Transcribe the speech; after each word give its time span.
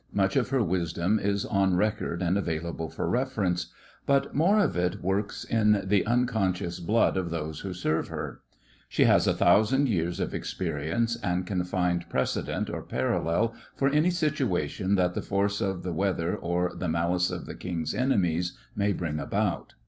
Much 0.11 0.35
of 0.35 0.49
her 0.49 0.63
wisdom 0.63 1.19
is 1.19 1.45
on 1.45 1.75
record 1.75 2.23
and 2.23 2.35
available 2.35 2.89
for 2.89 3.07
reference; 3.07 3.67
but 4.07 4.33
more 4.33 4.57
of 4.57 4.75
it 4.75 4.99
works 5.03 5.43
in 5.43 5.79
the 5.87 6.03
unconscious 6.07 6.79
blood 6.79 7.15
of 7.15 7.29
those 7.29 7.59
who 7.59 7.71
serve 7.71 8.07
her. 8.07 8.41
She 8.89 9.03
has 9.03 9.27
a 9.27 9.33
thousand 9.35 9.87
years 9.87 10.19
of 10.19 10.33
experience, 10.33 11.17
and 11.17 11.45
can 11.45 11.63
find 11.63 12.09
prece 12.09 12.43
dent 12.43 12.67
or 12.67 12.81
parallel 12.81 13.53
for 13.75 13.89
any 13.89 14.09
situation 14.09 14.95
that 14.95 15.13
the 15.13 15.21
force 15.21 15.61
of 15.61 15.83
the 15.83 15.93
weather 15.93 16.35
or 16.35 16.73
the 16.75 16.89
malice 16.89 17.29
of 17.29 17.45
the 17.45 17.53
King's 17.53 17.93
enemies 17.93 18.57
may 18.75 18.93
bring 18.93 19.19
about. 19.19 19.75